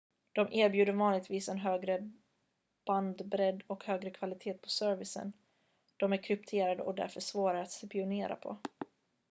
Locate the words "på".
4.53-4.69, 8.35-8.57